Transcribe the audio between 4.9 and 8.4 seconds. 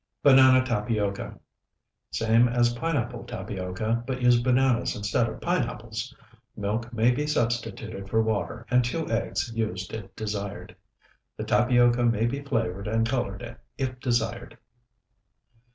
instead of pineapples. Milk may be substituted for